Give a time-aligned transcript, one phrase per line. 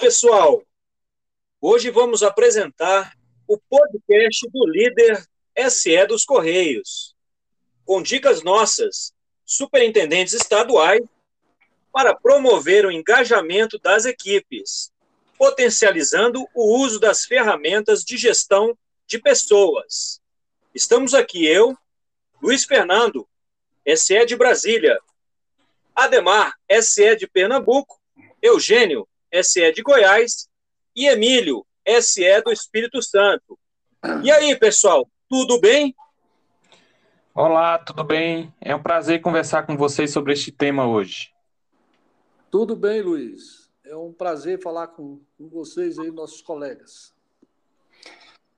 [0.00, 0.62] Pessoal,
[1.60, 5.26] hoje vamos apresentar o podcast do líder
[5.68, 7.16] SE dos Correios,
[7.84, 9.12] com dicas nossas,
[9.44, 11.02] superintendentes estaduais,
[11.92, 14.92] para promover o engajamento das equipes,
[15.36, 20.20] potencializando o uso das ferramentas de gestão de pessoas.
[20.72, 21.76] Estamos aqui eu,
[22.40, 23.28] Luiz Fernando,
[23.96, 24.96] SE de Brasília,
[25.92, 28.00] Ademar, SE de Pernambuco,
[28.40, 29.08] Eugênio,
[29.42, 30.48] SE de Goiás
[30.94, 31.66] e Emílio,
[32.00, 33.58] SE do Espírito Santo.
[34.22, 35.94] E aí, pessoal, tudo bem?
[37.34, 38.52] Olá, tudo bem?
[38.60, 41.32] É um prazer conversar com vocês sobre este tema hoje.
[42.50, 43.70] Tudo bem, Luiz.
[43.84, 47.14] É um prazer falar com, com vocês aí, nossos colegas.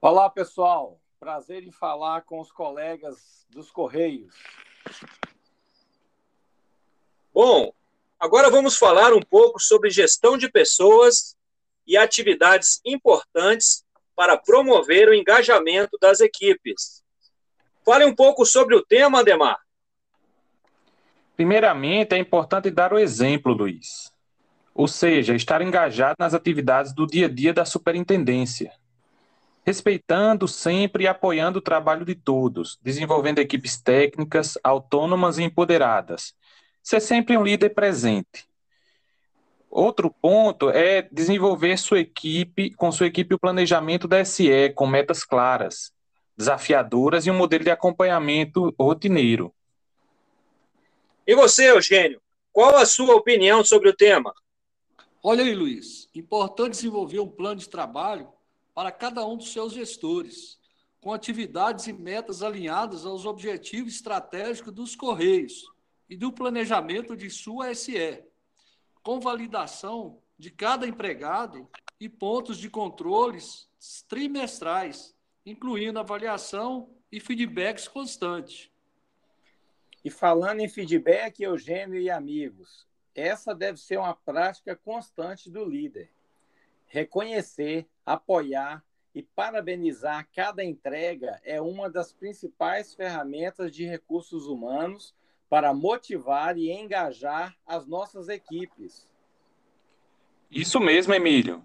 [0.00, 1.00] Olá, pessoal.
[1.18, 4.34] Prazer em falar com os colegas dos Correios.
[7.32, 7.72] Bom,
[8.22, 11.34] agora vamos falar um pouco sobre gestão de pessoas
[11.84, 17.02] e atividades importantes para promover o engajamento das equipes.
[17.84, 19.58] Fale um pouco sobre o tema, Ademar.
[21.34, 24.12] Primeiramente, é importante dar o exemplo, Luiz.
[24.72, 28.72] Ou seja, estar engajado nas atividades do dia a dia da superintendência
[29.64, 36.34] respeitando sempre e apoiando o trabalho de todos, desenvolvendo equipes técnicas, autônomas e empoderadas.
[36.82, 38.48] Ser sempre um líder presente.
[39.70, 45.24] Outro ponto é desenvolver sua equipe, com sua equipe o planejamento da SE, com metas
[45.24, 45.92] claras,
[46.36, 49.54] desafiadoras e um modelo de acompanhamento rotineiro.
[51.26, 52.20] E você, Eugênio,
[52.52, 54.34] qual a sua opinião sobre o tema?
[55.22, 58.28] Olha aí, Luiz, importante desenvolver um plano de trabalho
[58.74, 60.58] para cada um dos seus gestores,
[61.00, 65.72] com atividades e metas alinhadas aos objetivos estratégicos dos Correios
[66.08, 68.22] e do planejamento de sua SE,
[69.02, 71.68] com validação de cada empregado
[72.00, 73.68] e pontos de controles
[74.08, 75.14] trimestrais,
[75.44, 78.70] incluindo avaliação e feedbacks constantes.
[80.04, 86.10] E falando em feedback, Eugênio e amigos, essa deve ser uma prática constante do líder
[86.92, 88.84] Reconhecer, apoiar
[89.14, 95.14] e parabenizar cada entrega é uma das principais ferramentas de recursos humanos
[95.52, 99.06] para motivar e engajar as nossas equipes.
[100.50, 101.62] Isso mesmo, Emílio.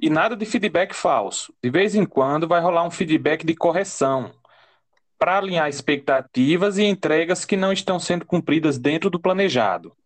[0.00, 1.54] E nada de feedback falso.
[1.62, 4.34] De vez em quando vai rolar um feedback de correção
[5.16, 9.96] para alinhar expectativas e entregas que não estão sendo cumpridas dentro do planejado.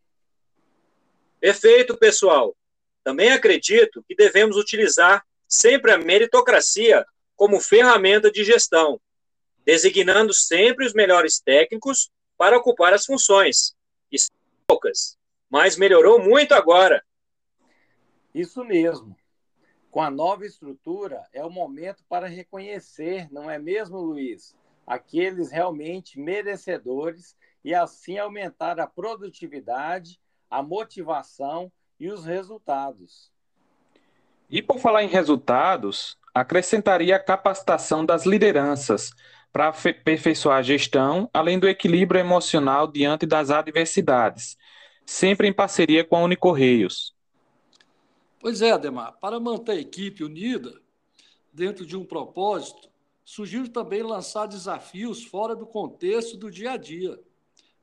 [1.40, 2.54] Perfeito, pessoal.
[3.02, 7.02] Também acredito que devemos utilizar sempre a meritocracia
[7.34, 9.00] como ferramenta de gestão,
[9.64, 13.74] designando sempre os melhores técnicos para ocupar as funções.
[14.10, 14.34] E são
[14.66, 15.16] poucas,
[15.50, 17.02] mas melhorou muito agora.
[18.34, 19.16] Isso mesmo.
[19.90, 24.56] Com a nova estrutura, é o momento para reconhecer, não é mesmo, Luiz?
[24.86, 30.18] Aqueles realmente merecedores e assim aumentar a produtividade,
[30.50, 31.70] a motivação
[32.00, 33.30] e os resultados.
[34.50, 39.12] E por falar em resultados, acrescentaria a capacitação das lideranças
[39.52, 44.56] para aperfeiçoar a gestão, além do equilíbrio emocional diante das adversidades,
[45.04, 47.14] sempre em parceria com a Unicorreios.
[48.40, 50.80] Pois é, Ademar, para manter a equipe unida
[51.52, 52.88] dentro de um propósito,
[53.24, 57.20] sugiro também lançar desafios fora do contexto do dia a dia.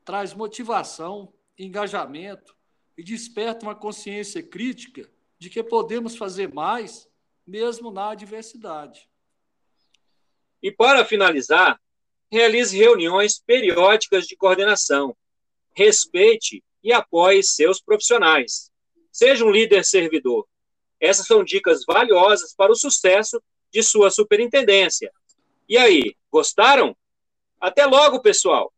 [0.04, 2.54] Traz motivação, engajamento
[2.98, 5.08] e desperta uma consciência crítica
[5.38, 7.08] de que podemos fazer mais,
[7.46, 9.08] mesmo na adversidade.
[10.62, 11.80] E para finalizar,
[12.30, 15.16] realize reuniões periódicas de coordenação.
[15.72, 18.70] Respeite e apoie seus profissionais.
[19.10, 20.46] Seja um líder servidor.
[21.00, 25.10] Essas são dicas valiosas para o sucesso de sua superintendência.
[25.68, 26.96] E aí, gostaram?
[27.60, 28.72] Até logo, pessoal!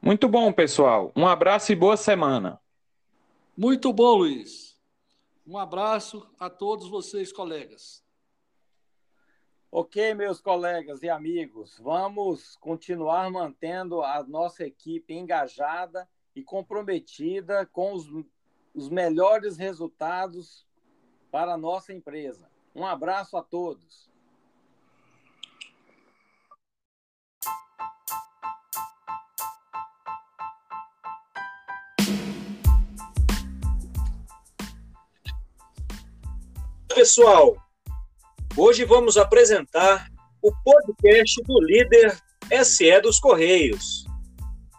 [0.00, 1.12] Muito bom, pessoal.
[1.14, 2.58] Um abraço e boa semana.
[3.56, 4.78] Muito bom, Luiz.
[5.46, 8.02] Um abraço a todos vocês, colegas.
[9.72, 17.92] Ok, meus colegas e amigos, vamos continuar mantendo a nossa equipe engajada e comprometida com
[17.92, 18.06] os,
[18.74, 20.66] os melhores resultados
[21.30, 22.50] para a nossa empresa.
[22.74, 24.10] Um abraço a todos.
[37.00, 37.69] pessoal!
[38.56, 40.10] Hoje vamos apresentar
[40.42, 42.18] o podcast do líder
[42.64, 44.04] SE dos Correios,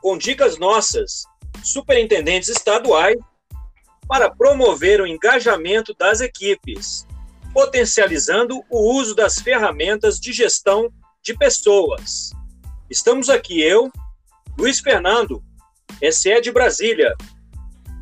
[0.02, 1.24] com dicas nossas,
[1.64, 3.18] superintendentes estaduais,
[4.10, 7.08] para promover o engajamento das equipes,
[7.54, 10.92] potencializando o uso das ferramentas de gestão
[11.24, 12.32] de pessoas.
[12.90, 13.90] Estamos aqui eu,
[14.58, 15.42] Luiz Fernando,
[16.12, 17.16] SE de Brasília,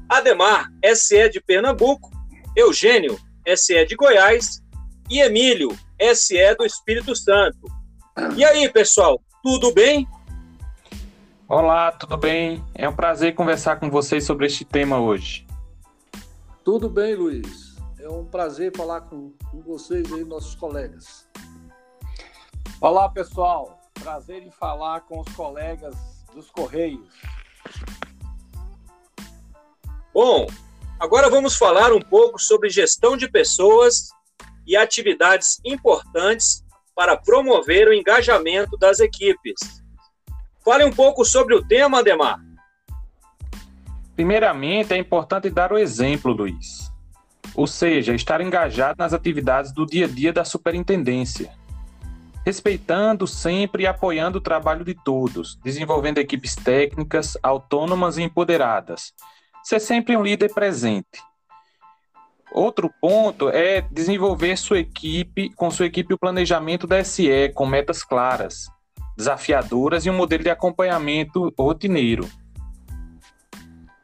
[0.10, 2.10] Ademar, SE de Pernambuco,
[2.56, 3.20] Eugênio,
[3.56, 4.64] SE de Goiás
[5.10, 5.76] e Emílio,
[6.14, 7.58] SE do Espírito Santo.
[8.36, 10.08] E aí, pessoal, tudo bem?
[11.48, 12.64] Olá, tudo bem?
[12.76, 15.48] É um prazer conversar com vocês sobre este tema hoje.
[16.64, 17.76] Tudo bem, Luiz.
[17.98, 21.28] É um prazer falar com, com vocês aí, nossos colegas.
[22.80, 23.80] Olá, pessoal.
[23.96, 25.96] Prazer em falar com os colegas
[26.36, 27.10] dos Correios.
[30.14, 30.46] Bom,
[31.00, 34.12] agora vamos falar um pouco sobre gestão de pessoas
[34.70, 36.64] e atividades importantes
[36.96, 39.60] para promover o engajamento das equipes.
[40.64, 42.40] Fale um pouco sobre o tema, Ademar.
[44.16, 46.92] Primeiramente, é importante dar o exemplo, Luiz.
[47.56, 51.52] Ou seja, estar engajado nas atividades do dia a dia da superintendência.
[52.46, 59.14] Respeitando sempre e apoiando o trabalho de todos, desenvolvendo equipes técnicas, autônomas e empoderadas.
[59.64, 61.29] Ser sempre um líder presente.
[62.52, 68.04] Outro ponto é desenvolver sua equipe, com sua equipe o planejamento da SE com metas
[68.04, 68.68] claras,
[69.16, 72.28] desafiadoras e um modelo de acompanhamento rotineiro.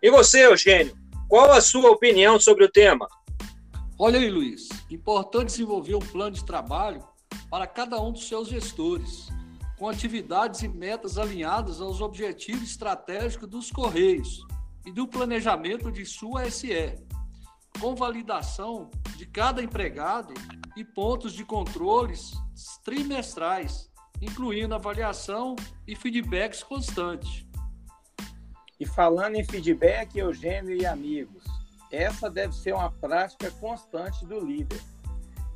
[0.01, 0.95] E você, Eugênio,
[1.27, 3.07] qual a sua opinião sobre o tema?
[3.97, 7.01] Olha aí, Luiz, importante desenvolver um plano de trabalho
[7.49, 9.29] para cada um dos seus gestores,
[9.79, 14.45] com atividades e metas alinhadas aos objetivos estratégicos dos Correios
[14.85, 16.99] e do planejamento de sua SE,
[17.79, 20.33] com validação de cada empregado
[20.75, 22.33] e pontos de controles
[22.83, 23.89] trimestrais,
[24.21, 25.55] incluindo avaliação
[25.87, 27.45] e feedbacks constantes.
[28.79, 31.43] E falando em feedback, Eugênio e amigos,
[31.91, 34.81] essa deve ser uma prática constante do líder.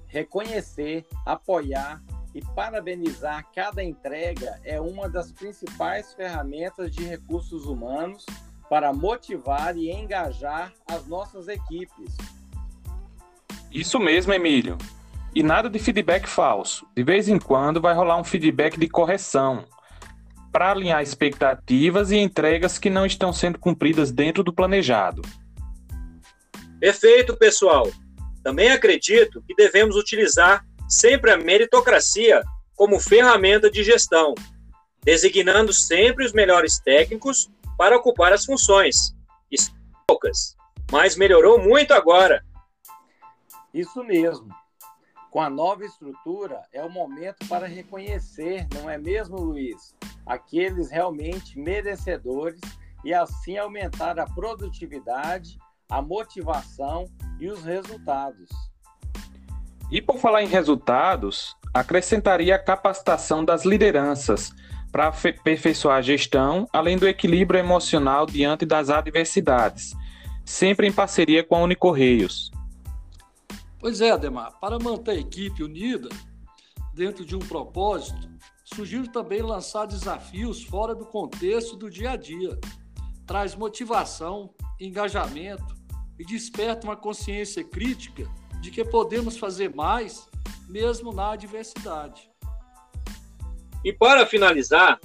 [0.07, 2.01] Reconhecer, apoiar
[2.33, 8.25] e parabenizar cada entrega é uma das principais ferramentas de recursos humanos
[8.69, 12.15] para motivar e engajar as nossas equipes.
[13.71, 14.77] Isso mesmo, Emílio.
[15.33, 16.87] E nada de feedback falso.
[16.95, 19.65] De vez em quando vai rolar um feedback de correção
[20.51, 25.21] para alinhar expectativas e entregas que não estão sendo cumpridas dentro do planejado.
[26.79, 27.89] Perfeito, pessoal.
[28.43, 32.41] Também acredito que devemos utilizar sempre a meritocracia
[32.75, 34.33] como ferramenta de gestão,
[35.03, 37.49] designando sempre os melhores técnicos
[37.79, 39.15] para ocupar as funções.
[39.49, 39.71] Isso
[40.05, 40.57] poucas,
[40.91, 42.43] mas melhorou muito agora.
[43.73, 44.49] Isso mesmo.
[45.31, 49.95] Com a nova estrutura, é o momento para reconhecer, não é mesmo, Luiz?
[50.25, 52.59] Aqueles realmente merecedores
[53.05, 55.57] e assim aumentar a produtividade,
[55.89, 57.05] a motivação
[57.39, 58.49] e os resultados.
[59.89, 64.51] E por falar em resultados, acrescentaria a capacitação das lideranças
[64.91, 69.93] para aperfeiçoar a gestão, além do equilíbrio emocional diante das adversidades,
[70.43, 72.51] sempre em parceria com a Unicorreios.
[73.79, 76.09] Pois é, Ademar, para manter a equipe unida
[76.93, 78.29] dentro de um propósito,
[78.63, 82.59] sugiro também lançar desafios fora do contexto do dia a dia.
[83.25, 85.75] Traz motivação, engajamento
[86.17, 88.29] e desperta uma consciência crítica
[88.59, 90.27] de que podemos fazer mais,
[90.67, 92.28] mesmo na adversidade.
[93.83, 94.99] E para finalizar,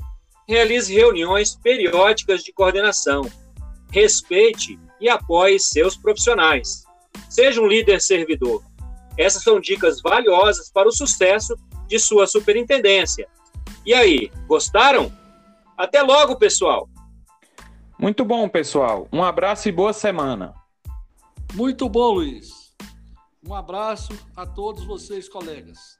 [0.48, 3.22] realize reuniões periódicas de coordenação.
[3.90, 6.84] Respeite e apoie seus profissionais.
[7.28, 8.62] Seja um líder servidor.
[9.16, 11.54] Essas são dicas valiosas para o sucesso
[11.86, 13.28] de sua superintendência.
[13.86, 15.12] E aí, gostaram?
[15.76, 16.88] Até logo, pessoal!
[17.98, 19.08] Muito bom, pessoal.
[19.12, 20.52] Um abraço e boa semana.
[21.54, 22.74] Muito bom, Luiz.
[23.46, 25.98] Um abraço a todos vocês, colegas.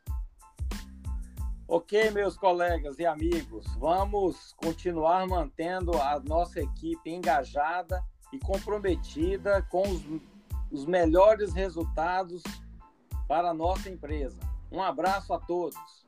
[1.66, 9.80] Ok, meus colegas e amigos, vamos continuar mantendo a nossa equipe engajada e comprometida com
[9.80, 10.02] os,
[10.70, 12.42] os melhores resultados
[13.26, 14.38] para a nossa empresa.
[14.70, 16.03] Um abraço a todos.